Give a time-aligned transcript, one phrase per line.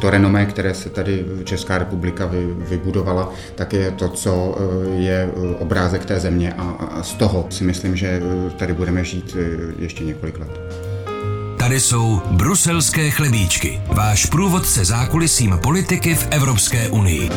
[0.00, 2.30] to renomé, které se tady Česká republika
[2.68, 4.58] vybudovala, tak je to, co
[4.96, 8.22] je obrázek té země a z toho si myslím, že
[8.56, 9.36] tady budeme žít
[9.78, 10.60] ještě několik let.
[11.58, 17.30] Tady jsou bruselské chlebíčky, váš průvodce zákulisím politiky v Evropské unii.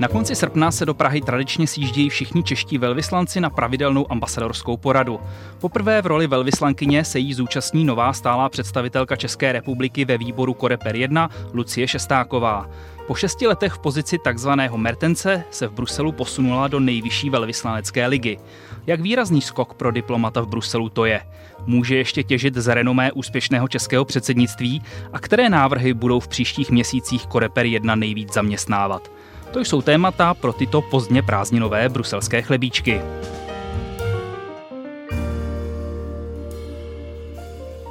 [0.00, 5.20] Na konci srpna se do Prahy tradičně sjíždějí všichni čeští velvyslanci na pravidelnou ambasadorskou poradu.
[5.58, 10.96] Poprvé v roli velvyslankyně se jí zúčastní nová stálá představitelka České republiky ve výboru Koreper
[10.96, 12.70] 1 Lucie Šestáková.
[13.06, 18.38] Po šesti letech v pozici takzvaného Mertence se v Bruselu posunula do nejvyšší velvyslanecké ligy.
[18.86, 21.20] Jak výrazný skok pro diplomata v Bruselu to je?
[21.66, 24.82] Může ještě těžit z renomé úspěšného českého předsednictví
[25.12, 29.19] a které návrhy budou v příštích měsících Koreper 1 nejvíc zaměstnávat?
[29.50, 33.00] To jsou témata pro tyto pozdně prázdninové bruselské chlebíčky.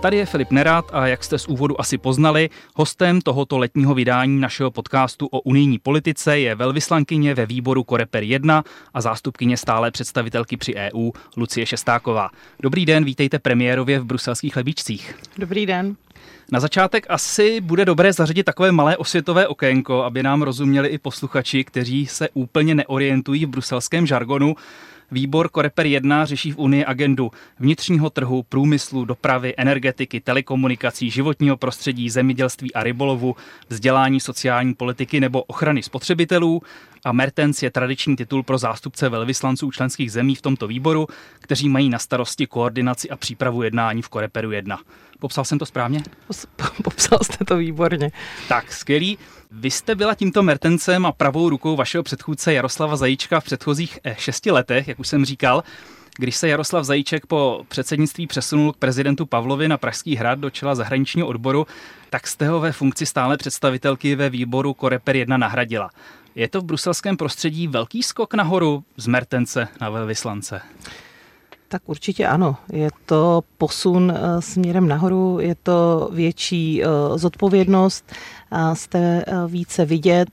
[0.02, 4.40] Tady je Filip Nerad a jak jste z úvodu asi poznali, hostem tohoto letního vydání
[4.40, 10.58] našeho podcastu o unijní politice je velvyslankyně ve výboru Koreper 1 a zástupkyně stále představitelky
[10.58, 12.30] při EU Lucie Šestáková.
[12.60, 15.16] Dobrý den, vítejte premiérově v bruselských chlebíčcích.
[15.38, 15.96] Dobrý den.
[16.52, 21.64] Na začátek asi bude dobré zařadit takové malé osvětové okénko, aby nám rozuměli i posluchači,
[21.64, 24.56] kteří se úplně neorientují v bruselském žargonu.
[25.12, 32.10] Výbor Koreper 1 řeší v Unii agendu vnitřního trhu, průmyslu, dopravy, energetiky, telekomunikací, životního prostředí,
[32.10, 33.36] zemědělství a rybolovu,
[33.70, 36.62] vzdělání, sociální politiky nebo ochrany spotřebitelů.
[37.06, 41.08] A Mertens je tradiční titul pro zástupce velvyslanců členských zemí v tomto výboru,
[41.40, 44.80] kteří mají na starosti koordinaci a přípravu jednání v Koreperu 1.
[45.20, 46.04] Popsal jsem to správně?
[46.84, 48.12] Popsal jste to výborně.
[48.48, 49.18] Tak, skvělý.
[49.52, 54.16] Vy jste byla tímto Mertencem a pravou rukou vašeho předchůdce Jaroslava Zajíčka v předchozích eh,
[54.20, 55.64] šesti letech, jak už jsem říkal.
[56.18, 60.76] Když se Jaroslav Zajíček po předsednictví přesunul k prezidentu Pavlovi na Pražský hrad do čela
[60.76, 61.68] zahraničního odboru,
[62.10, 65.90] tak jste ho ve funkci stále představitelky ve výboru Koreper 1 nahradila.
[66.36, 70.62] Je to v bruselském prostředí velký skok nahoru z Mertence na velvyslance?
[71.72, 72.56] Tak určitě ano.
[72.72, 78.12] Je to posun eh, směrem nahoru, je to větší eh, zodpovědnost,
[78.74, 80.30] jste eh, více vidět,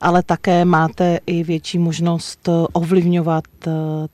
[0.00, 3.44] ale také máte i větší možnost ovlivňovat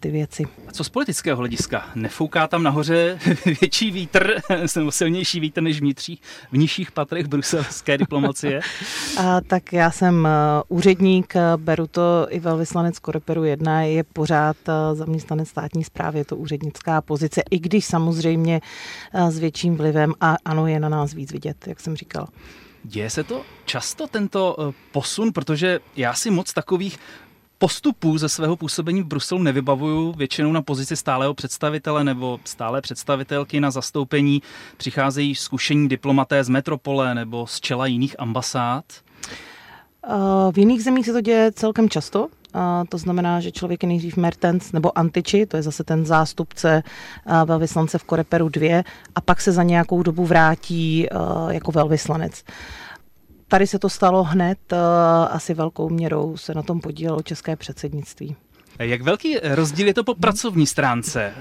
[0.00, 0.44] ty věci.
[0.68, 1.84] A co z politického hlediska?
[1.94, 3.18] Nefouká tam nahoře
[3.60, 4.34] větší vítr,
[4.76, 6.18] nebo silnější vítr než vnitřní,
[6.52, 8.60] v nižších patrech bruselské diplomacie?
[9.18, 10.28] A, tak já jsem
[10.68, 14.56] úředník, beru to i velvyslanec Koreperu 1, je pořád
[14.92, 18.60] zaměstnanec státní zprávy, je to úřednická pozice, i když samozřejmě
[19.28, 22.28] s větším vlivem a ano, je na nás víc vidět, jak jsem říkala.
[22.86, 26.98] Děje se to často, tento eh, posun, protože já si moc takových
[27.58, 33.60] postupů ze svého působení v Bruselu nevybavuju většinou na pozici stálého představitele nebo stále představitelky
[33.60, 34.42] na zastoupení.
[34.76, 38.84] Přicházejí zkušení diplomaté z metropole nebo z čela jiných ambasád.
[40.06, 42.28] Eh, v jiných zemích se to děje celkem často.
[42.56, 46.82] A to znamená, že člověk je nejdřív Mertens nebo Antiči, to je zase ten zástupce
[47.44, 48.82] velvyslance v Koreperu 2,
[49.14, 51.08] a pak se za nějakou dobu vrátí
[51.50, 52.44] jako velvyslanec.
[53.48, 54.58] Tady se to stalo hned,
[55.30, 58.36] asi velkou měrou se na tom podílelo české předsednictví.
[58.78, 61.34] Jak velký rozdíl je to po pracovní stránce?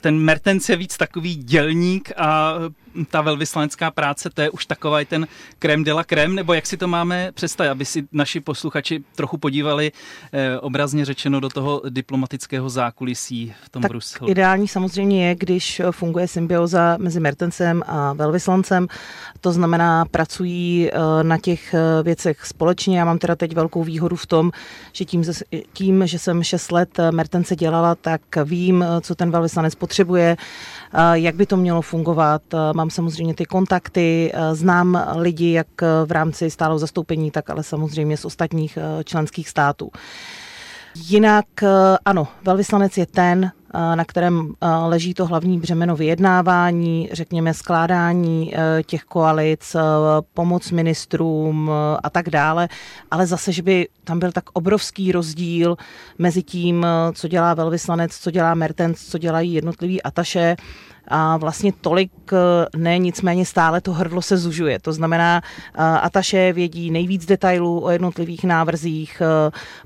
[0.00, 2.54] ten Mertens je víc takový dělník a
[3.10, 5.26] ta velvyslanecká práce, to je už takový ten
[5.58, 9.38] krem de la krem, nebo jak si to máme představit, aby si naši posluchači trochu
[9.38, 9.92] podívali
[10.32, 14.30] eh, obrazně řečeno do toho diplomatického zákulisí v tom tak Bruselu.
[14.30, 18.86] Ideální samozřejmě je, když funguje symbioza mezi Mertensem a velvyslancem,
[19.40, 22.98] to znamená, pracují eh, na těch eh, věcech společně.
[22.98, 24.50] Já mám teda teď velkou výhodu v tom,
[24.92, 25.24] že tím,
[25.72, 30.36] tím že jsem 6 let Mertence dělala, tak vím, co ten velvyslanec potřebuje,
[31.12, 32.42] jak by to mělo fungovat.
[32.74, 35.66] Mám samozřejmě ty kontakty, znám lidi jak
[36.06, 39.90] v rámci stálého zastoupení, tak ale samozřejmě z ostatních členských států.
[40.94, 41.46] Jinak
[42.04, 43.52] ano, velvyslanec je ten,
[43.94, 44.54] na kterém
[44.86, 48.52] leží to hlavní břemeno vyjednávání, řekněme skládání
[48.86, 49.76] těch koalic,
[50.34, 51.70] pomoc ministrům
[52.02, 52.68] a tak dále,
[53.10, 55.76] ale zase, že by tam byl tak obrovský rozdíl
[56.18, 60.56] mezi tím, co dělá velvyslanec, co dělá Mertens, co dělají jednotliví ataše,
[61.08, 62.12] a vlastně tolik
[62.76, 64.78] ne, nicméně stále to hrdlo se zužuje.
[64.78, 65.42] To znamená,
[66.02, 69.22] Ataše vědí nejvíc detailů o jednotlivých návrzích,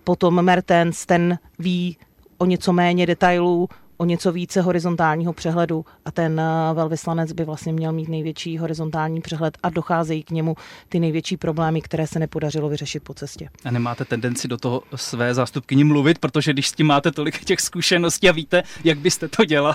[0.04, 1.96] potom Mertens, ten ví
[2.38, 3.68] o něco méně detailů,
[4.00, 9.20] o něco více horizontálního přehledu a ten eh, velvyslanec by vlastně měl mít největší horizontální
[9.20, 10.56] přehled a docházejí k němu
[10.88, 13.48] ty největší problémy, které se nepodařilo vyřešit po cestě.
[13.64, 17.60] A nemáte tendenci do toho své zástupkyni mluvit, protože když s tím máte tolik těch
[17.60, 19.74] zkušeností a víte, jak byste to dělal?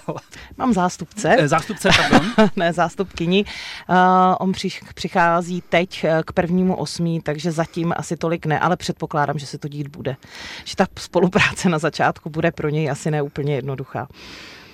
[0.58, 1.36] Mám zástupce.
[1.40, 2.32] Eh, zástupce, pardon.
[2.56, 3.46] ne, zástupkyni.
[3.90, 3.96] Uh,
[4.40, 4.52] on
[4.94, 9.68] přichází teď k prvnímu osmí, takže zatím asi tolik ne, ale předpokládám, že se to
[9.68, 10.16] dít bude.
[10.64, 14.08] Že ta spolupráce na začátku bude pro něj asi neúplně jednoduchá.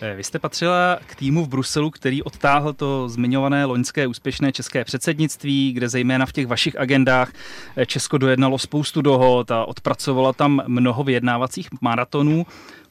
[0.01, 4.83] Eh, vy jste patřila k týmu v Bruselu, který odtáhl to zmiňované loňské úspěšné české
[4.85, 7.31] předsednictví, kde zejména v těch vašich agendách
[7.75, 12.45] eh, Česko dojednalo spoustu dohod a odpracovala tam mnoho vyjednávacích maratonů.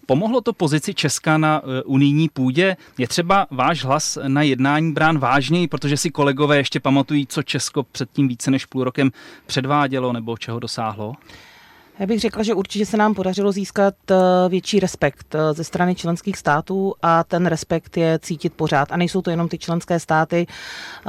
[0.06, 2.76] Pomohlo to pozici Česka na eh, unijní půdě?
[2.99, 7.82] Je třeba váš hlas na jednání brán vážněji, protože si kolegové ještě pamatují, co Česko
[7.82, 9.11] předtím více než půl rokem
[9.47, 11.14] předvádělo nebo čeho dosáhlo?
[12.00, 14.14] Já bych řekla, že určitě se nám podařilo získat eh,
[14.49, 18.93] větší respekt eh, ze strany členských států a ten respekt je cítit pořád.
[18.93, 20.47] A nejsou to jenom ty členské státy,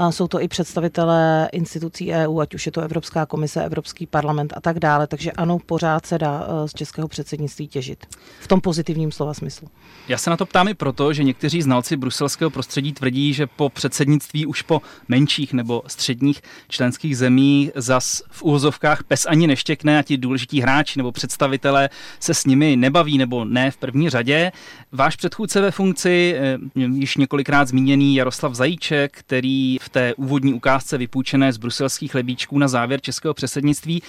[0.09, 4.61] jsou to i představitelé institucí EU, ať už je to Evropská komise, Evropský parlament a
[4.61, 5.07] tak dále.
[5.07, 8.05] Takže ano, pořád se dá eh, z českého předsednictví těžit.
[8.39, 9.67] V tom pozitivním slova smyslu.
[10.07, 13.69] Já se na to ptám i proto, že někteří znalci bruselského prostředí tvrdí, že po
[13.69, 20.03] předsednictví už po menších nebo středních členských zemí zas v úvozovkách pes ani neštěkne a
[20.03, 21.89] ti důležití hráči hráči nebo představitelé
[22.19, 24.51] se s nimi nebaví nebo ne v první řadě.
[24.91, 30.97] Váš předchůdce ve funkci, eh, již několikrát zmíněný Jaroslav Zajíček, který v té úvodní ukázce
[30.97, 34.01] vypůjčené z bruselských lebíčků na závěr českého předsednictví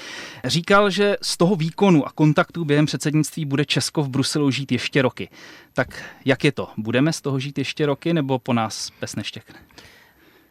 [0.45, 5.03] říkal, že z toho výkonu a kontaktů během předsednictví bude Česko v Bruselu žít ještě
[5.03, 5.29] roky.
[5.73, 6.69] Tak jak je to?
[6.77, 9.59] Budeme z toho žít ještě roky nebo po nás pes neštěkne?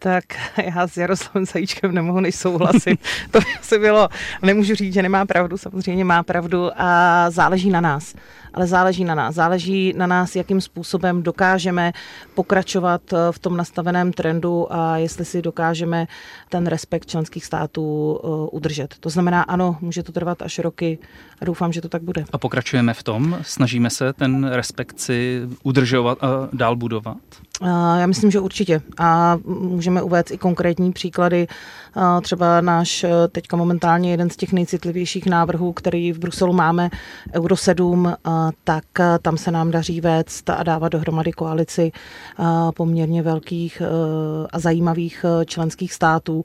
[0.04, 0.24] Tak
[0.66, 3.00] já s Jaroslavem Zajíčkem nemohu než souhlasit.
[3.32, 4.10] to by asi bylo,
[4.42, 8.16] nemůžu říct, že nemá pravdu, samozřejmě má pravdu a záleží na nás.
[8.54, 9.36] Ale záleží na nás.
[9.36, 11.92] Záleží na nás, jakým způsobem dokážeme
[12.34, 16.08] pokračovat eh, v tom nastaveném trendu a jestli si dokážeme
[16.50, 18.96] ten respekt členských států eh, udržet.
[19.00, 21.00] To znamená, ano, může to trvat až roky
[21.42, 22.26] a doufám, že to tak bude.
[22.34, 23.38] A pokračujeme v tom?
[23.42, 27.18] Snažíme se ten respekt si udržovat a dál budovat?
[28.00, 28.82] Já myslím, že určitě.
[28.98, 31.48] A můžeme uvést i konkrétní příklady.
[32.22, 36.90] Třeba náš e, teďka momentálně jeden z těch nejcitlivějších návrhů, který v Bruselu máme,
[37.34, 38.14] Euro 7,
[38.64, 41.92] tak e, tam se nám daří vést a dávat dohromady koalici
[42.76, 43.86] poměrně velkých e,
[44.54, 46.44] a zajímavých členských států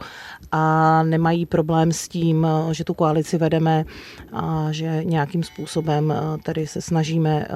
[0.53, 3.85] a nemají problém s tím, že tu koalici vedeme
[4.33, 7.47] a že nějakým způsobem tady se snažíme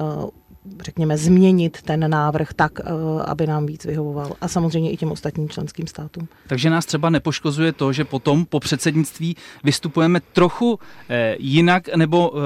[0.81, 2.83] řekněme, změnit ten návrh tak, eh,
[3.25, 4.33] aby nám víc vyhovoval.
[4.41, 6.27] A samozřejmě i těm ostatním členským státům.
[6.47, 10.79] Takže nás třeba nepoškozuje to, že potom po předsednictví vystupujeme trochu
[11.09, 12.39] eh, jinak nebo eh,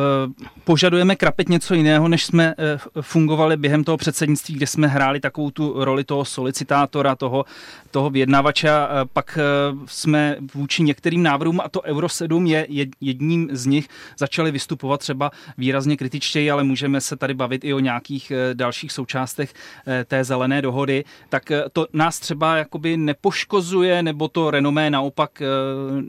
[0.64, 2.54] požadujeme krapet něco jiného, než jsme
[3.02, 7.46] fungovali během toho předsednictví, kde jsme hráli takovou tu roli toho solicitátora, toho,
[7.92, 8.72] toho vyjednavače
[9.14, 9.40] pak
[9.86, 12.68] jsme vůči některým návrhům, a to Euro 7 je
[13.02, 13.88] jedním z nich,
[14.18, 18.54] začali vystupovat třeba výrazně kritičtěji, ale můžeme se tady bavit i o nějak nějakých eh,
[18.54, 19.54] dalších součástech
[19.88, 25.42] eh, té zelené dohody, tak eh, to nás třeba jakoby nepoškozuje, nebo to renomé naopak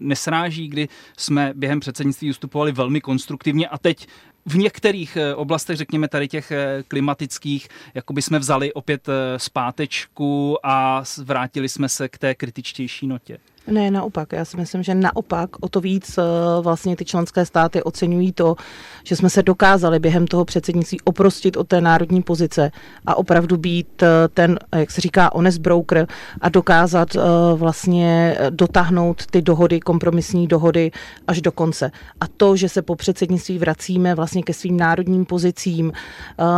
[0.00, 4.06] nesráží, kdy jsme během předsednictví ustupovali velmi konstruktivně a teď
[4.46, 6.52] v některých oblastech, řekněme tady těch
[6.88, 13.38] klimatických, jako by jsme vzali opět zpátečku a vrátili jsme se k té kritičtější notě.
[13.66, 14.32] Ne, naopak.
[14.32, 16.22] Já si myslím, že naopak o to víc eh,
[16.60, 18.56] vlastně ty členské státy oceňují to,
[19.04, 22.70] že jsme se dokázali během toho předsednictví oprostit od té národní pozice
[23.06, 26.06] a opravdu být eh, ten, jak se říká, honest broker
[26.40, 27.20] a dokázat eh,
[27.54, 30.90] vlastně dotáhnout ty dohody, kompromisní dohody
[31.26, 31.90] až do konce.
[32.20, 35.92] A to, že se po předsednictví vracíme vlastně ke svým národním pozicím,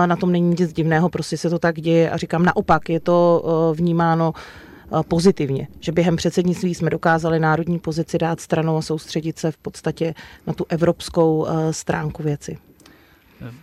[0.06, 3.42] na tom není nic divného, prostě se to tak děje a říkám naopak, je to
[3.76, 4.67] vnímáno Eh,
[5.08, 10.14] pozitivně, že během předsednictví jsme dokázali národní pozici dát stranou a soustředit se v podstatě
[10.46, 12.58] na tu evropskou eh, stránku věci.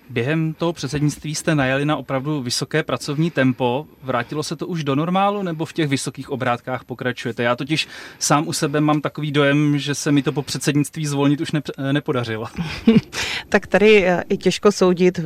[0.09, 3.87] Během toho předsednictví jste najeli na opravdu vysoké pracovní tempo.
[4.03, 7.43] Vrátilo se to už do normálu nebo v těch vysokých obrátkách pokračujete?
[7.43, 7.87] Já totiž
[8.19, 11.61] sám u sebe mám takový dojem, že se mi to po předsednictví zvolnit už ne,
[11.91, 12.47] nepodařilo.
[13.55, 15.23] tak tady je těžko soudit, eh,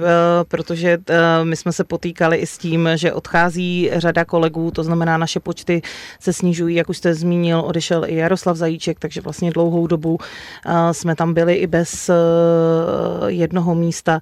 [0.48, 5.18] protože eh, my jsme se potýkali i s tím, že odchází řada kolegů, to znamená
[5.18, 5.82] naše počty
[6.20, 10.18] se snižují, jak už jste zmínil, odešel i Jaroslav Zajíček, takže vlastně dlouhou dobu
[10.66, 12.10] eh, jsme tam byli i bez
[13.28, 14.20] jednoho místa.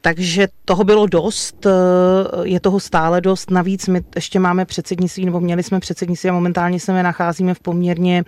[0.00, 1.70] Takže toho bylo dost, eh,
[2.42, 3.50] je toho stále dost.
[3.50, 8.24] Navíc my ještě máme předsednictví, nebo měli jsme předsednictví a momentálně se nacházíme v poměrně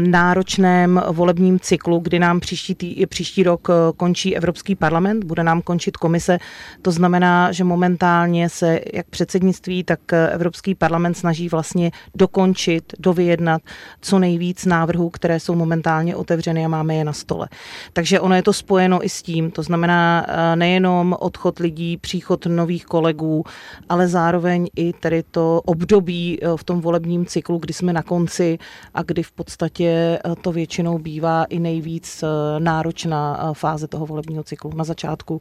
[0.00, 5.96] náročném volebním cyklu, kdy nám příští, tý, příští rok končí Evropský parlament, bude nám končit
[5.96, 6.38] komise.
[6.82, 13.62] To znamená, že momentálně se jak předsednictví, tak Evropský parlament snaží vlastně dokončit, dovyjednat
[14.00, 17.48] co nejvíc návrhů, které jsou momentálně otevřeny a máme je na stole.
[17.92, 22.84] Takže ono je to spojeno i s tím, to znamená nejenom odchod lidí, příchod nových
[22.84, 23.44] kolegů,
[23.88, 28.58] ale zároveň i tedy to období eh, v tom volebním cyklu, kdy jsme na konci
[28.94, 32.26] a kdy v podstatě eh, to většinou bývá i nejvíc eh,
[32.60, 34.72] náročná fáze toho volebního cyklu.
[34.76, 35.40] Na začátku,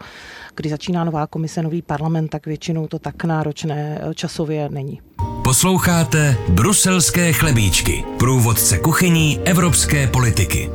[0.56, 5.02] kdy začíná nová komise, nový parlament, tak většinou to tak náročné časově není.
[5.44, 10.70] Posloucháte Bruselské chlebíčky, průvodce kuchyní evropské politiky.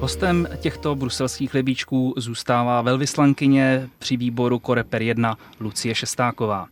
[0.00, 6.66] Hostem těchto bruselských chlebíčků zůstává velvyslankyně při výboru Koreper 1 Lucie Šestáková.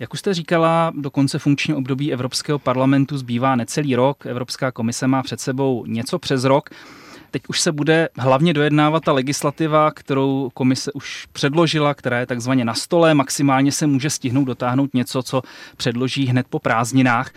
[0.00, 4.26] Jak už jste říkala, do konce funkčního období Evropského parlamentu zbývá necelý rok.
[4.26, 6.70] Evropská komise má před sebou něco přes rok.
[7.30, 12.64] Teď už se bude hlavně dojednávat ta legislativa, kterou komise už předložila, která je takzvaně
[12.64, 13.14] na stole.
[13.14, 15.42] Maximálně se může stihnout dotáhnout něco, co
[15.76, 17.30] předloží hned po prázdninách.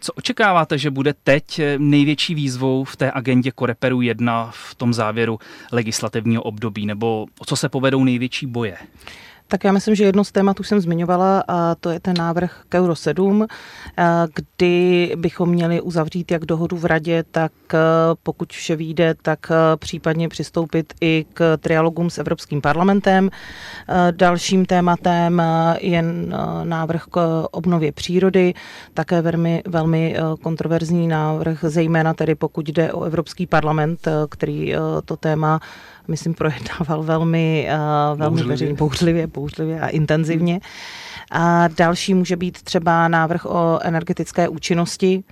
[0.00, 5.38] Co očekáváte, že bude teď největší výzvou v té agendě Koreperu 1 v tom závěru
[5.72, 8.76] legislativního období, nebo o co se povedou největší boje?
[9.48, 12.62] Tak já myslím, že jedno z témat už jsem zmiňovala a to je ten návrh
[12.68, 13.46] k Euro 7,
[13.98, 17.78] eh, kdy bychom měli uzavřít jak dohodu v radě, tak eh,
[18.22, 23.30] pokud vše vyjde, tak eh, případně přistoupit i k trialogům s Evropským parlamentem.
[24.10, 25.42] Dalším tématem
[25.80, 26.04] je
[26.64, 28.54] návrh k obnově přírody,
[28.94, 34.74] také velmi, velmi kontroverzní návrh, zejména tedy pokud jde o Evropský parlament, který
[35.04, 35.60] to téma
[36.08, 38.52] myslím, projednával velmi, uh, velmi bouřlivě.
[38.52, 40.60] veřejně, bouřlivě, bouřlivě a intenzivně.
[41.30, 45.24] A další může být třeba návrh o energetické účinnosti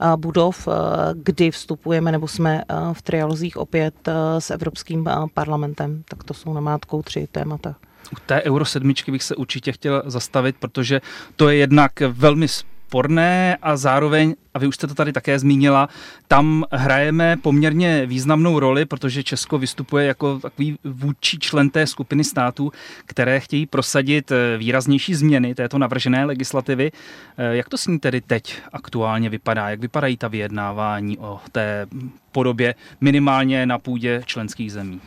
[0.00, 0.74] uh, budov, uh,
[1.14, 6.02] kdy vstupujeme nebo jsme v trialozích opět s Evropským parlamentem.
[6.08, 7.74] Tak to jsou namátkou tři témata.
[8.12, 11.00] U té Euro sedmičky bych se určitě chtěl zastavit, protože
[11.36, 12.46] to je jednak velmi
[12.86, 15.88] sporné a zároveň, a vy už jste to tady také zmínila,
[16.28, 22.72] tam hrajeme poměrně významnou roli, protože Česko vystupuje jako takový vůdčí člen té skupiny států,
[23.06, 26.92] které chtějí prosadit eh, výraznější změny této navržené legislativy.
[27.38, 29.70] Eh, jak to s ní tedy teď aktuálně vypadá?
[29.70, 31.86] Jak vypadají ta vyjednávání o té
[32.32, 35.00] podobě minimálně na půdě členských zemí?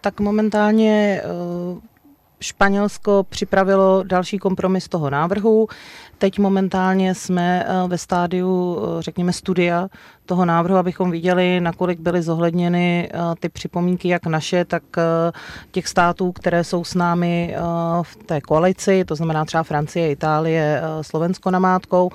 [0.00, 1.97] Tak momentálně eh,
[2.40, 5.68] Španělsko připravilo další kompromis toho návrhu.
[6.18, 9.88] Teď momentálně jsme eh, ve stádiu, eh, řekněme, studia
[10.26, 14.82] toho návrhu, abychom viděli, nakolik byly zohledněny eh, ty připomínky, jak naše, tak
[15.70, 17.54] těch států, které jsou s námi
[18.02, 22.10] v té koalici, to znamená třeba Francie, Itálie, Slovensko namátkou.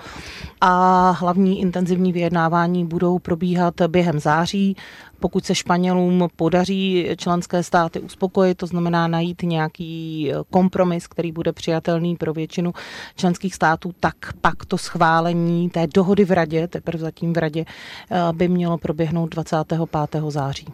[0.61, 4.77] A hlavní intenzivní vyjednávání budou probíhat během září
[5.23, 12.15] pokud se Španělům podaří členské státy uspokojit, to znamená najít nějaký kompromis, který bude přijatelný
[12.15, 12.73] pro většinu
[13.15, 18.33] členských států, tak pak to schválení té dohody v radě, teprve zatím v radě, eh,
[18.33, 20.31] by mělo proběhnout 25.
[20.31, 20.67] září.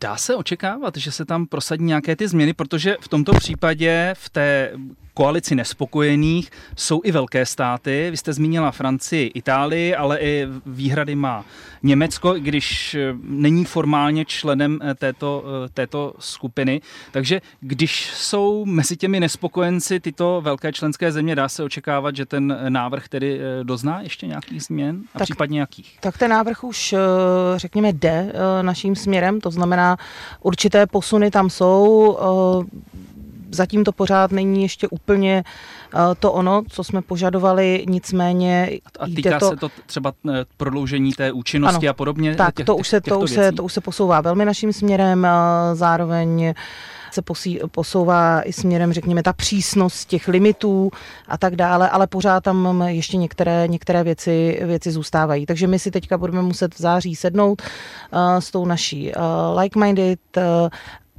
[0.00, 4.30] Dá se očekávat, že se tam prosadí nějaké ty změny, protože v tomto případě v
[4.30, 4.72] té
[5.14, 8.08] koalici nespokojených jsou i velké státy.
[8.10, 11.44] Vy jste zmínila Francii, Itálii, ale i výhrady má
[11.82, 16.80] Německo, když eh, není formálně členem eh, této, eh, této skupiny.
[17.10, 22.58] Takže když jsou mezi těmi nespokojenci tyto velké členské země, dá se očekávat, že ten
[22.68, 25.98] návrh tedy dozná ještě nějakých změn a tak, případně jakých?
[26.00, 26.94] Tak ten návrh už,
[27.56, 29.96] řekněme, jde naším směrem, to znamená,
[30.40, 32.16] určité posuny tam jsou
[33.52, 35.44] zatím to pořád není ještě úplně
[35.94, 38.70] uh, to ono, co jsme požadovali, nicméně...
[39.00, 39.48] A týká to...
[39.48, 42.34] se to třeba eh, prodloužení té účinnosti ano, a podobně?
[42.34, 45.26] Tak, těch, to, už se, to, už se, to už se posouvá velmi naším směrem,
[45.74, 46.54] zároveň
[47.12, 50.90] se posí, posouvá i směrem, řekněme, ta přísnost těch limitů
[51.28, 55.46] a tak dále, ale pořád tam ještě některé, některé věci, věci zůstávají.
[55.46, 59.22] Takže my si teďka budeme muset v září sednout uh, s tou naší uh,
[59.58, 60.42] like-minded uh,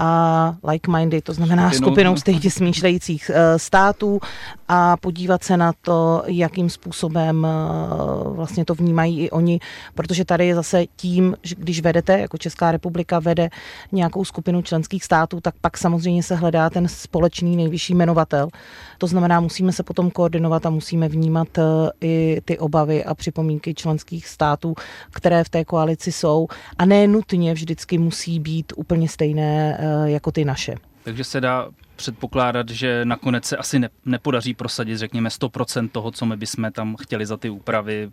[0.03, 4.19] a like-minded, to znamená skupinou stejně smýšlejících eh, států
[4.67, 9.59] a podívat se na to, jakým způsobem eh, vlastně to vnímají i oni,
[9.95, 13.49] protože tady je zase tím, že když vedete, jako Česká republika vede
[13.91, 18.49] nějakou skupinu členských států, tak pak samozřejmě se hledá ten společný nejvyšší jmenovatel.
[18.97, 21.61] To znamená, musíme se potom koordinovat a musíme vnímat eh,
[22.01, 24.75] i ty obavy a připomínky členských států,
[25.11, 30.45] které v té koalici jsou a ne nutně vždycky musí být úplně stejné jako ty
[30.45, 30.75] naše.
[31.03, 36.25] Takže se dá předpokládat, že nakonec se asi ne, nepodaří prosadit, řekněme, 100% toho, co
[36.25, 38.11] my bychom tam chtěli za ty úpravy.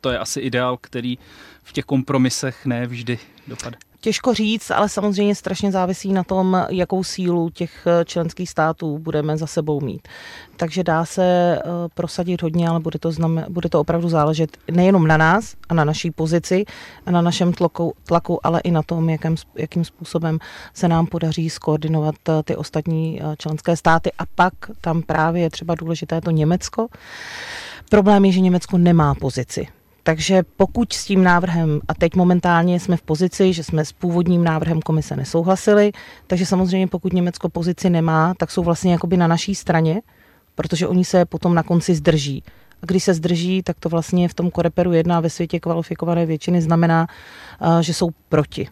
[0.00, 1.18] To je asi ideál, který
[1.62, 3.89] v těch kompromisech ne vždy dopadne.
[4.02, 9.36] Těžko říct, ale samozřejmě strašně závisí na tom, jakou sílu těch eh, členských států budeme
[9.36, 10.08] za sebou mít.
[10.56, 11.24] Takže dá se
[11.58, 11.62] eh,
[11.94, 15.84] prosadit hodně, ale bude to, znamen, bude to opravdu záležet nejenom na nás a na
[15.84, 16.64] naší pozici
[17.06, 20.38] a na našem tlaku, tlaku ale i na tom, jakým, jakým způsobem
[20.74, 24.12] se nám podaří skoordinovat eh, ty ostatní členské státy.
[24.18, 26.88] A pak tam právě je třeba důležité to Německo.
[27.88, 29.79] Problém je, že Německo nemá pozici.
[30.10, 34.44] Takže pokud s tím návrhem, a teď momentálně jsme v pozici, že jsme s původním
[34.44, 35.92] návrhem komise nesouhlasili,
[36.26, 40.02] takže samozřejmě pokud Německo pozici nemá, tak jsou vlastně jakoby na naší straně,
[40.54, 42.42] protože oni se potom na konci zdrží.
[42.82, 46.62] A když se zdrží, tak to vlastně v tom koreperu jedná ve světě kvalifikované většiny
[46.62, 47.06] znamená,
[47.60, 48.68] eh, že jsou proti.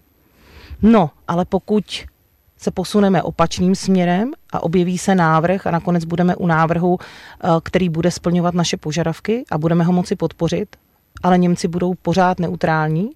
[0.83, 1.85] No, ale pokud
[2.57, 7.89] se posuneme opačným směrem a objeví se návrh a nakonec budeme u návrhu, eh, který
[7.89, 10.77] bude splňovat naše požadavky a budeme ho moci podpořit,
[11.23, 13.11] ale Němci budou pořád neutrální,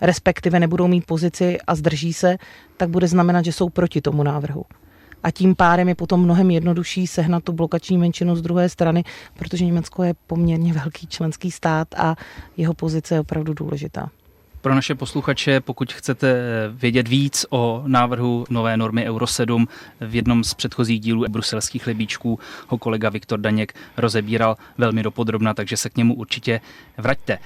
[0.00, 2.36] respektive nebudou mít pozici a zdrží se,
[2.76, 4.64] tak bude znamenat, že jsou proti tomu návrhu.
[5.22, 9.04] A tím pádem je potom mnohem jednodušší sehnat tu blokační menšinu z druhé strany,
[9.38, 12.16] protože Německo je poměrně velký členský stát a
[12.56, 14.10] jeho pozice je opravdu důležitá.
[14.64, 16.42] Pro naše posluchače, pokud chcete
[16.72, 19.68] vědět víc o návrhu nové normy Euro 7,
[20.00, 25.76] v jednom z předchozích dílů bruselských lebíčků ho kolega Viktor Daněk rozebíral velmi dopodrobna, takže
[25.76, 26.60] se k němu určitě
[26.98, 27.38] vraťte.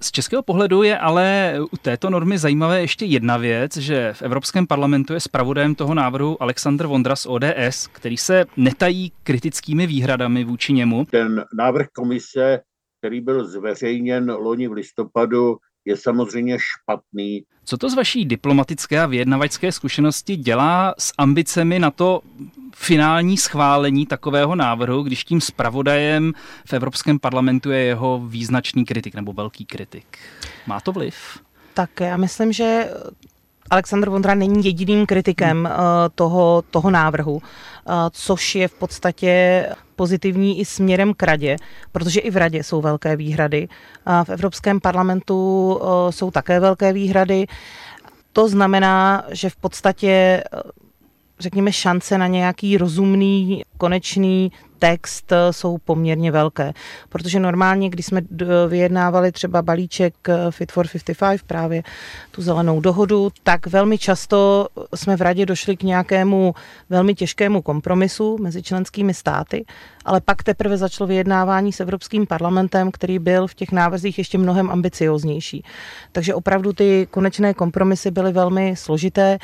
[0.00, 4.66] Z českého pohledu je ale u této normy zajímavé ještě jedna věc, že v Evropském
[4.66, 10.72] parlamentu je zpravodajem toho návrhu Aleksandr Vondra z ODS, který se netají kritickými výhradami vůči
[10.72, 11.04] němu.
[11.10, 12.60] Ten návrh komise,
[13.00, 17.42] který byl zveřejněn loni v listopadu, je samozřejmě špatný.
[17.64, 22.20] Co to z vaší diplomatické a vyjednavačské zkušenosti dělá s ambicemi na to
[22.74, 26.32] finální schválení takového návrhu, když tím zpravodajem
[26.66, 30.18] v Evropském parlamentu je jeho význačný kritik nebo velký kritik?
[30.66, 31.14] Má to vliv?
[31.74, 32.90] Tak já myslím, že
[33.70, 35.76] Aleksandr Vondra není jediným kritikem hmm.
[36.14, 37.73] toho, toho návrhu, eh,
[38.10, 41.56] což je v podstatě pozitivní i směrem k radě,
[41.92, 43.68] protože i v radě jsou velké výhrady.
[44.24, 47.46] V Evropském parlamentu jsou také velké výhrady.
[48.32, 50.44] To znamená, že v podstatě
[51.38, 54.52] řekněme, šance na nějaký rozumný, konečný
[54.84, 56.72] text eh, jsou poměrně velké.
[57.08, 58.20] Protože normálně, když jsme
[58.68, 61.82] vyjednávali třeba balíček eh, Fit for 55, právě
[62.30, 66.54] tu zelenou dohodu, tak velmi často jsme v radě došli k nějakému
[66.90, 69.64] velmi těžkému kompromisu mezi členskými státy,
[70.04, 74.70] ale pak teprve začalo vyjednávání s Evropským parlamentem, který byl v těch návrzích ještě mnohem
[74.70, 75.64] ambicioznější.
[76.12, 79.38] Takže opravdu ty konečné kompromisy byly velmi složité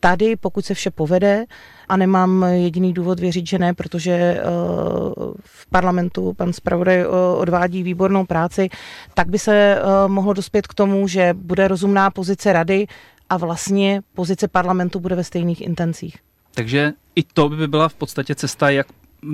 [0.00, 1.44] tady, pokud se vše povede,
[1.88, 4.42] a nemám jediný důvod věřit, že ne, protože eh,
[5.44, 8.68] v parlamentu pan zpravodaj eh, odvádí výbornou práci,
[9.14, 12.86] tak by se eh, mohlo dospět k tomu, že bude rozumná pozice rady
[13.30, 16.16] a vlastně pozice parlamentu bude ve stejných intencích.
[16.54, 18.86] Takže i to by byla v podstatě cesta, jak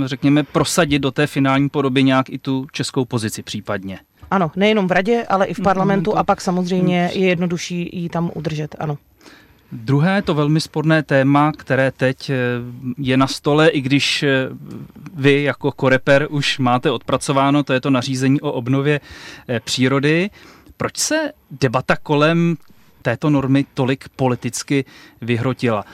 [0.05, 3.98] řekněme, prosadit do té finální podoby nějak i tu českou pozici případně.
[4.31, 8.31] Ano, nejenom v radě, ale i v parlamentu a pak samozřejmě je jednodušší ji tam
[8.35, 8.98] udržet, ano.
[9.72, 12.37] Druhé to velmi sporné téma, které teď eh,
[12.98, 14.48] je na stole, i když eh,
[15.14, 19.00] vy jako koreper už máte odpracováno, to je to nařízení o obnově
[19.48, 20.31] eh, přírody.
[20.76, 22.57] Proč se debata kolem
[23.02, 24.85] této normy tolik politicky
[25.20, 25.85] vyhrotila.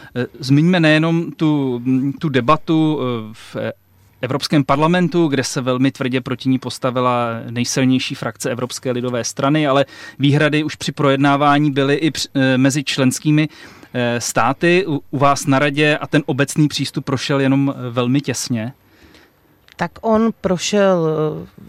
[0.41, 1.83] Zmiňme nejenom tu,
[2.19, 3.01] tu debatu
[3.33, 3.57] v
[4.23, 9.85] Evropském parlamentu, kde se velmi tvrdě proti ní postavila nejsilnější frakce Evropské lidové strany, ale
[10.19, 13.49] výhrady už při projednávání byly i eh, mezi členskými
[13.95, 18.73] eh, státy u vás na radě a ten obecný přístup prošel jenom eh, velmi těsně.
[19.77, 21.09] Tak on prošel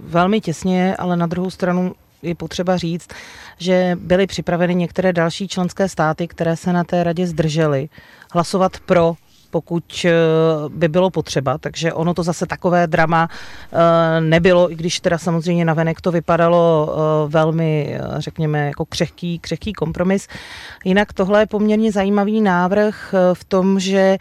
[0.03, 3.07] velmi těsně, ale na druhou stranu je potřeba říct,
[3.57, 7.89] že byly připraveny některé další členské státy, které se na té radě zdržely
[8.31, 9.15] hlasovat pro
[9.53, 10.11] pokud eh,
[10.69, 11.57] by bylo potřeba.
[11.57, 16.89] Takže ono to zase takové drama eh, nebylo, i když teda samozřejmě navenek to vypadalo
[16.89, 20.27] eh, velmi, řekněme, jako křehký, křehký kompromis.
[20.85, 24.17] Jinak tohle je poměrně zajímavý návrh v tom, že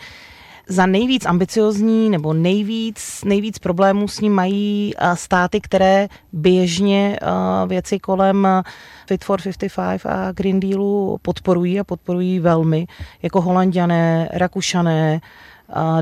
[0.69, 7.19] za nejvíc ambiciozní nebo nejvíc, nejvíc problémů s ním mají státy, které běžně
[7.67, 8.49] věci kolem
[9.07, 9.41] Fit for
[9.77, 12.87] 55 a Green Dealu podporují a podporují velmi,
[13.23, 15.21] jako Holandiané, Rakušané,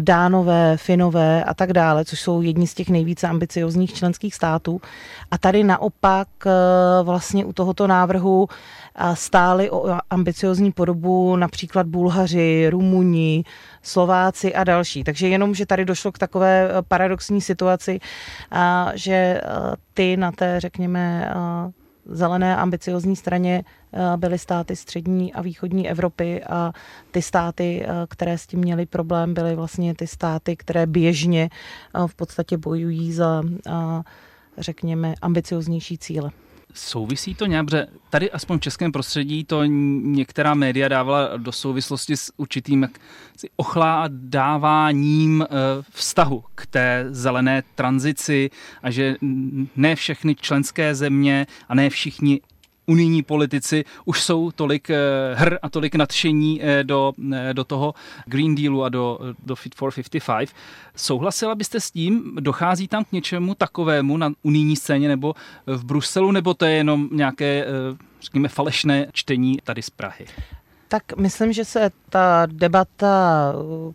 [0.00, 4.80] Dánové, Finové a tak dále, což jsou jedni z těch nejvíce ambiciozních členských států.
[5.30, 6.28] A tady naopak
[7.02, 8.48] vlastně u tohoto návrhu
[9.14, 13.44] stáli o ambiciozní podobu například Bulhaři, Rumuni,
[13.82, 15.04] Slováci a další.
[15.04, 18.00] Takže jenom, že tady došlo k takové eh, paradoxní situaci,
[18.94, 19.40] že
[19.94, 21.32] ty na té, řekněme,
[22.10, 23.64] zelené ambiciozní straně
[24.16, 26.72] byly státy střední a východní Evropy a
[27.10, 31.50] ty státy, které s tím měly problém, byly vlastně ty státy, které běžně
[32.06, 33.42] v podstatě bojují za,
[34.58, 36.30] řekněme, ambicioznější cíle.
[36.74, 42.16] Souvisí to nějak, protože tady aspoň v českém prostředí to některá média dávala do souvislosti
[42.16, 42.88] s určitým
[43.56, 45.46] ochládáváním eh,
[45.90, 48.50] vztahu k té zelené tranzici
[48.82, 49.16] a že
[49.76, 52.40] ne všechny členské země a ne všichni
[52.90, 54.96] unijní politici už jsou tolik eh,
[55.34, 57.94] hr a tolik nadšení eh, do, eh, do toho
[58.26, 60.50] Green Dealu a do, do Fit for 55.
[60.96, 62.36] Souhlasila byste s tím?
[62.40, 65.34] Dochází tam k něčemu takovému na unijní scéně nebo
[65.66, 67.66] v Bruselu, nebo to je jenom nějaké,
[68.22, 70.26] řekněme, falešné čtení tady z Prahy?
[70.88, 73.52] Tak myslím, že se ta debata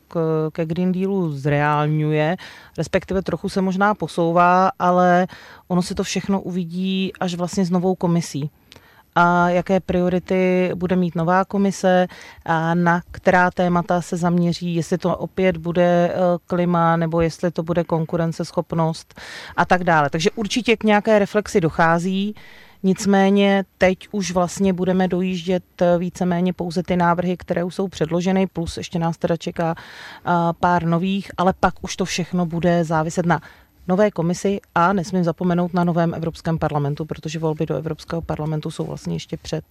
[0.08, 2.38] k, ke Green Dealu zreálňuje,
[2.78, 5.28] respektive trochu se možná posouvá, ale
[5.68, 8.50] ono se to všechno uvidí až vlastně s novou komisí
[9.16, 12.08] a jaké priority bude mít nová komise,
[12.46, 16.14] a na která témata se zaměří, jestli to opět bude e,
[16.48, 19.22] klima nebo jestli to bude konkurenceschopnost
[19.58, 20.10] a tak dále.
[20.10, 22.36] Takže určitě k nějaké reflexi dochází.
[22.84, 28.48] Nicméně teď už vlastně budeme dojíždět e, víceméně pouze ty návrhy, které už jsou předloženy,
[28.48, 33.26] plus ještě nás teda čeká e, pár nových, ale pak už to všechno bude záviset
[33.26, 33.42] na
[33.88, 38.86] nové komisi a nesmím zapomenout na novém Evropském parlamentu, protože volby do Evropského parlamentu jsou
[38.86, 39.66] vlastně ještě před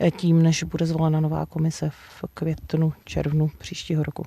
[0.00, 4.22] eh, tím, než bude zvolena nová komise v květnu, červnu příštího roku.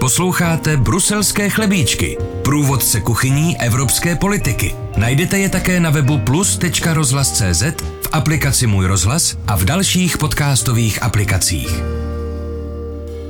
[0.00, 4.74] Posloucháte Bruselské chlebíčky, průvodce kuchyní evropské politiky.
[4.96, 7.62] Najdete je také na webu plus.rozhlas.cz,
[8.02, 12.05] v aplikaci Můj rozhlas a v dalších podcastových aplikacích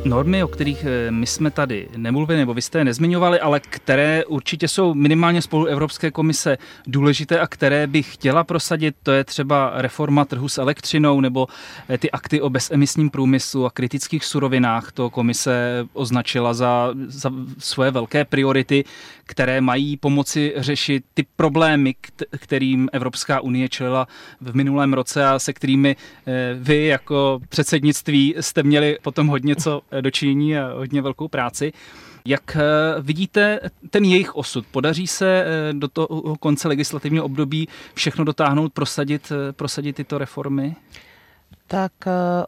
[0.07, 4.25] normy, o kterých eh, my jsme tady nemluvili, nebo vy jste je nezmiňovali, ale které
[4.25, 9.73] určitě jsou minimálně spolu Evropské komise důležité a které by chtěla prosadit, to je třeba
[9.75, 11.47] reforma trhu s elektřinou nebo
[11.88, 14.92] eh, ty akty o bezemisním průmyslu a kritických surovinách.
[14.92, 18.85] To komise označila za, za svoje velké priority,
[19.25, 21.95] které mají pomoci řešit ty problémy,
[22.38, 24.07] kterým Evropská unie čelila
[24.40, 29.83] v minulém roce a se kterými eh, vy jako předsednictví jste měli potom hodně co
[30.02, 31.72] dočinění a hodně velkou práci.
[32.26, 32.61] Jak eh,
[33.00, 34.66] vidíte ten jejich osud?
[34.70, 40.76] Podaří se eh, do toho konce legislativního období všechno dotáhnout, prosadit, eh, prosadit tyto reformy?
[41.66, 41.92] Tak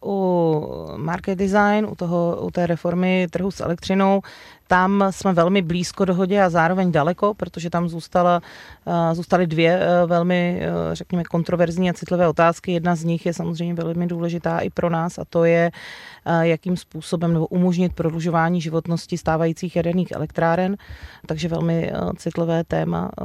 [0.05, 4.21] u market design, u, toho, u té reformy trhu s elektřinou,
[4.69, 8.41] tam jsme velmi blízko dohodě a zároveň daleko, protože tam zůstala,
[9.13, 12.73] zůstaly dvě velmi, řekněme, kontroverzní a citlivé otázky.
[12.73, 15.71] Jedna z nich je samozřejmě velmi důležitá i pro nás a to je
[16.41, 20.77] jakým způsobem nebo umožnit prodlužování životnosti stávajících jaderných elektráren,
[21.27, 23.25] takže velmi eh, citlivé téma eh,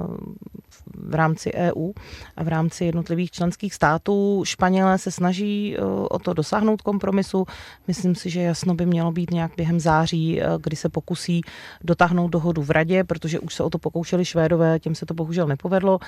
[0.96, 1.92] v rámci EU
[2.38, 4.44] a v rámci jednotlivých členských států.
[4.46, 7.46] Španělé se snaží eh, o to dosáhnout kompromisu.
[7.88, 11.33] Myslím si, že jasno by mělo být nějak během září, kdy se pokusí
[11.84, 15.48] dotáhnout dohodu v radě, protože už se o to pokoušeli Švédové, tím se to bohužel
[15.48, 16.00] nepovedlo.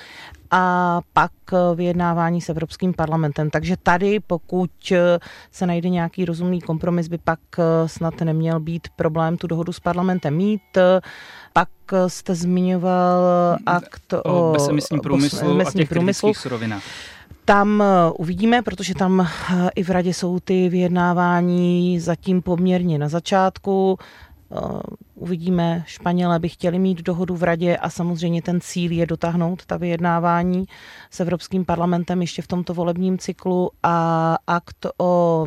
[0.50, 1.32] A pak
[1.74, 3.50] vyjednávání s Evropským parlamentem.
[3.50, 4.70] Takže tady, pokud
[5.50, 9.80] se najde nějaký rozumný kompromis, by pak eh, snad neměl být problém tu dohodu s
[9.80, 10.62] parlamentem mít.
[11.52, 13.22] Pak eh, jste zmiňoval
[13.66, 16.34] akt o, o bezemisním průmyslu a těch průmyslu.
[16.34, 16.82] surovinách.
[17.44, 17.86] Tam eh,
[18.18, 19.28] uvidíme, protože tam
[19.74, 23.98] i v radě jsou ty vyjednávání zatím poměrně na začátku.
[25.14, 29.76] Uvidíme, Španělé by chtěli mít dohodu v radě a samozřejmě ten cíl je dotáhnout ta
[29.76, 30.64] vyjednávání
[31.10, 35.46] s Evropským parlamentem ještě v tomto volebním cyklu a akt o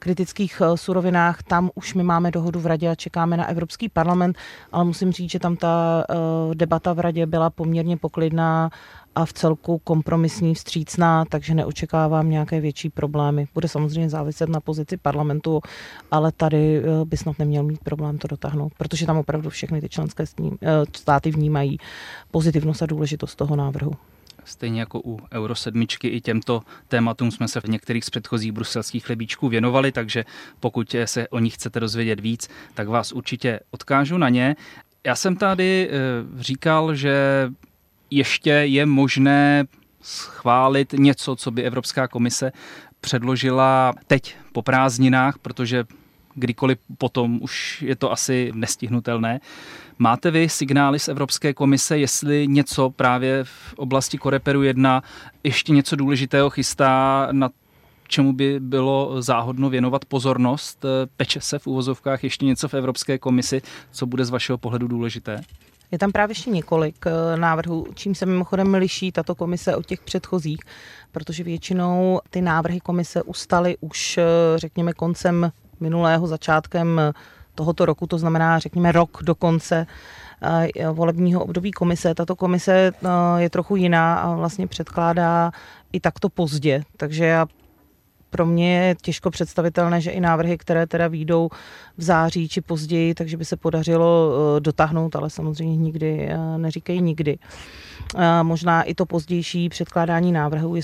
[0.00, 4.36] kritických eh, surovinách, tam už my máme dohodu v radě a čekáme na Evropský parlament,
[4.72, 6.14] ale musím říct, že tam ta eh,
[6.54, 8.70] debata v radě byla poměrně poklidná
[9.14, 13.46] a v celku kompromisní, vstřícná, takže neočekávám nějaké větší problémy.
[13.54, 15.60] Bude samozřejmě záviset na pozici parlamentu,
[16.10, 19.88] ale tady eh, by snad neměl mít problém to dotáhnout, protože tam opravdu všechny ty
[19.88, 20.24] členské
[20.96, 21.78] státy vnímají
[22.30, 23.92] pozitivnost a důležitost toho návrhu.
[24.44, 29.06] Stejně jako u Euro 7 i těmto tématům jsme se v některých z předchozích bruselských
[29.06, 30.24] chlebíčků věnovali, takže
[30.60, 34.56] pokud se o nich chcete dozvědět víc, tak vás určitě odkážu na ně.
[35.06, 35.96] Já jsem tady eh,
[36.42, 37.14] říkal, že
[38.10, 39.64] ještě je možné
[40.02, 42.52] schválit něco, co by Evropská komise
[43.00, 45.84] předložila teď po prázdninách, protože
[46.34, 49.40] kdykoliv potom už je to asi nestihnutelné.
[49.98, 55.02] Máte vy signály z Evropské komise, jestli něco právě v oblasti Koreperu 1
[55.44, 57.50] ještě něco důležitého chystá na
[58.08, 60.84] čemu by bylo záhodno věnovat pozornost?
[61.16, 65.40] Peče se v úvozovkách ještě něco v Evropské komisi, co bude z vašeho pohledu důležité?
[65.90, 70.00] Je tam právě ještě několik eh, návrhů, čím se mimochodem liší tato komise od těch
[70.00, 70.60] předchozích,
[71.12, 74.24] protože většinou ty návrhy komise ustaly už, eh,
[74.56, 77.00] řekněme, koncem minulého, začátkem
[77.54, 79.86] tohoto roku, to znamená, řekněme, rok do konce
[80.42, 82.14] eh, volebního období komise.
[82.14, 82.92] Tato komise
[83.36, 85.50] je trochu jiná a vlastně předkládá
[85.92, 87.46] i takto pozdě, takže já
[88.30, 91.48] pro mě je těžko představitelné, že i návrhy, které teda výjdou
[91.96, 97.02] v září či později, takže by se podařilo eh, dotáhnout, ale samozřejmě nikdy, eh, neříkají
[97.02, 97.38] nikdy.
[98.16, 100.82] Eh, možná i to pozdější předkládání návrhů je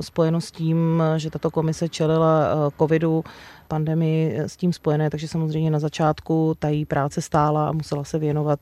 [0.00, 3.24] spojeno s tím, že tato komise čelila covidu,
[3.72, 8.18] pandemii s tím spojené, takže samozřejmě na začátku ta její práce stála a musela se
[8.18, 8.60] věnovat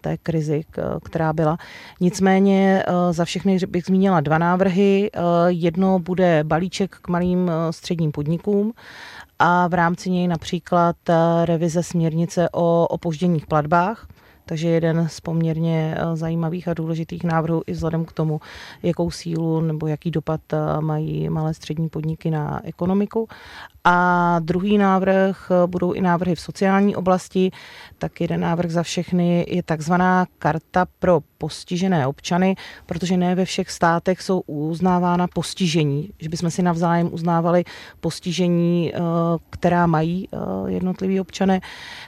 [0.00, 0.64] té krizi,
[1.04, 1.58] která byla.
[2.00, 5.10] Nicméně za všechny bych zmínila dva návrhy.
[5.48, 8.72] Jedno bude balíček k malým středním podnikům
[9.38, 10.96] a v rámci něj například
[11.44, 14.06] revize směrnice o opožděních platbách,
[14.46, 18.40] takže jeden z poměrně zajímavých a důležitých návrhů i vzhledem k tomu,
[18.82, 20.40] jakou sílu nebo jaký dopad
[20.80, 23.28] mají malé střední podniky na ekonomiku.
[23.84, 27.50] A druhý návrh budou i návrhy v sociální oblasti.
[27.98, 33.70] Tak jeden návrh za všechny je takzvaná karta pro postižené občany, protože ne ve všech
[33.70, 37.64] státech jsou uznávána postižení, že bychom si navzájem uznávali
[38.00, 38.98] postižení, eh,
[39.50, 40.38] která mají eh,
[40.70, 41.60] jednotliví občané.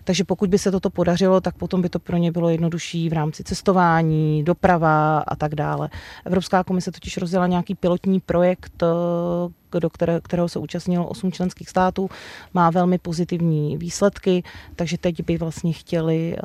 [0.04, 3.12] Takže pokud by se toto podařilo, tak potom by to pro ně bylo jednodušší v
[3.12, 5.90] rámci cestování, doprava a tak dále.
[6.24, 11.68] Evropská komise totiž rozjela nějaký pilotní projekt, eh, do které, kterého se účastnilo 8 členských
[11.68, 12.10] států,
[12.54, 14.42] má velmi pozitivní výsledky,
[14.76, 16.40] takže teď by vlastně chtěli, eh,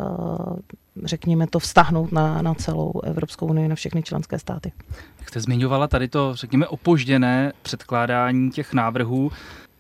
[1.04, 4.72] řekněme, to vztahnout na, na celou Evropskou unii, na všechny členské státy.
[5.20, 9.32] Jak jste zmiňovala tady to, řekněme, opožděné předkládání těch návrhů,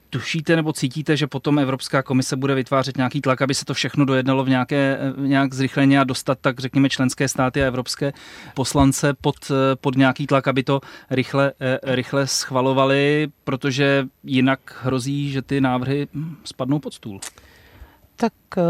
[0.10, 4.06] tušíte nebo cítíte, že potom Evropská komise bude vytvářet nějaký tlak, aby se to všechno
[4.06, 8.14] dojednalo v nějaké, nějak zrychleně a dostat tak řekněme členské státy a evropské
[8.54, 9.36] poslance pod,
[9.82, 16.08] pod nějaký tlak, aby to rychle, rychle schvalovali, protože jinak hrozí, že ty návrhy
[16.44, 17.20] spadnou pod stůl.
[18.20, 18.62] Tak eh,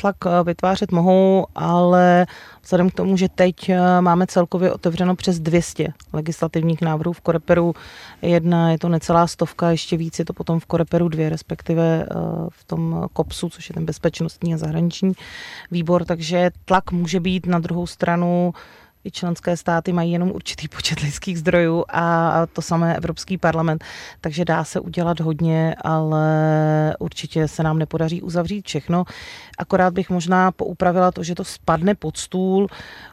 [0.00, 2.26] tlak eh, vytvářet mohou, ale
[2.62, 7.74] vzhledem k tomu, že teď eh, máme celkově otevřeno přes 200 legislativních návrhů v Koreperu
[8.22, 12.06] jedna, je to necelá stovka, ještě víc je to potom v Koreperu dvě, respektive
[12.48, 15.12] v tom KOPSu, což je ten bezpečnostní a zahraniční
[15.70, 18.52] výbor, takže tlak může být na druhou stranu
[19.04, 23.84] i členské státy mají jenom určitý počet lidských zdrojů a to samé Evropský parlament,
[24.20, 26.26] takže dá se udělat hodně, ale
[26.98, 29.04] určitě se nám nepodaří uzavřít všechno.
[29.58, 32.66] Akorát bych možná poupravila to, že to spadne pod stůl.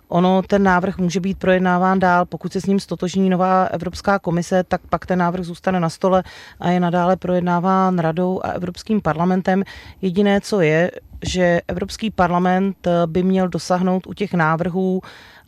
[0.08, 4.63] Ono, ten návrh může být projednáván dál, pokud se s ním stotožní nová Evropská komise,
[4.63, 6.24] tak pak ten návrh zůstane na stole
[6.60, 9.63] a je nadále projednáván radou a Evropským parlamentem.
[10.02, 10.91] Jediné, co je,
[11.24, 15.02] že Evropský parlament by měl dosáhnout u těch návrhů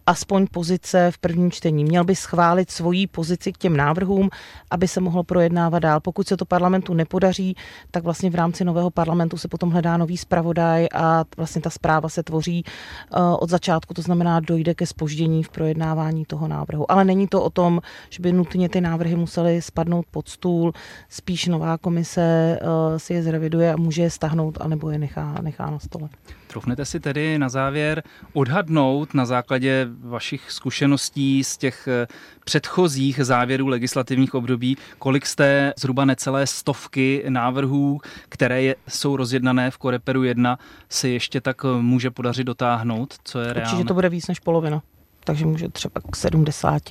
[0.08, 1.84] aspoň pozice v prvním čtení.
[1.84, 4.30] Měl by schválit svoji pozici k těm návrhům,
[4.72, 6.00] aby se mohlo projednávat dál.
[6.00, 7.56] Pokud se to parlamentu nepodaří,
[7.92, 12.10] tak vlastně v rámci nového parlamentu se potom hledá nový zpravodaj a vlastně ta zpráva
[12.10, 16.92] se tvoří eh, od začátku, to znamená, dojde ke spoždění v projednávání toho návrhu.
[16.92, 20.74] Ale není to o tom, že by nutně ty návrhy musely spadnout pod stůl,
[21.10, 22.22] spíš nová komise
[22.62, 26.10] eh, si je zreviduje a může je stahnout, anebo je nechá, nechá na stole.
[26.48, 32.08] Troufnete si tedy na závěr odhadnout na základě vašich zkušeností z těch eh,
[32.46, 39.78] předchozích závěrů legislativních období, kolik jste zhruba necelé stovky návrhů, které je, jsou rozjednané v
[39.78, 43.16] Koreperu 1, se ještě tak eh, může podařit dotáhnout?
[43.24, 43.72] Co je reálné?
[43.72, 44.82] Určitě to bude víc než polovina,
[45.24, 46.82] takže může třeba k 70,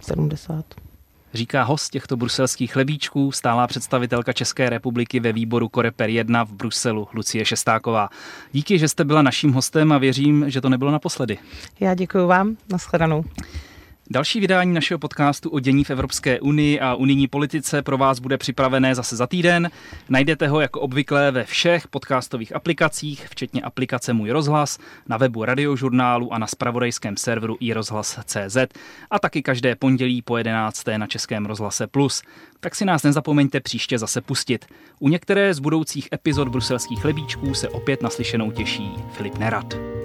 [0.00, 0.64] 70
[1.34, 7.08] říká host těchto bruselských chlebíčků, stálá představitelka České republiky ve výboru Koreper 1 v Bruselu,
[7.12, 8.08] Lucie Šestáková.
[8.52, 11.38] Díky, že jste byla naším hostem a věřím, že to nebylo naposledy.
[11.80, 13.24] Já děkuji vám, nashledanou.
[14.12, 18.38] Další vydání našeho podcastu o dění v Evropské unii a unijní politice pro vás bude
[18.38, 19.70] připravené zase za týden.
[20.08, 26.32] Najdete ho jako obvykle ve všech podcastových aplikacích, včetně aplikace Můj rozhlas, na webu radiožurnálu
[26.32, 28.56] a na spravodajském serveru iRozhlas.cz
[29.10, 30.84] a taky každé pondělí po 11.
[30.96, 32.22] na Českém rozhlase Plus.
[32.60, 34.66] Tak si nás nezapomeňte příště zase pustit.
[34.98, 39.99] U některé z budoucích epizod bruselských chlebíčků se opět naslyšenou těší Filip Nerad.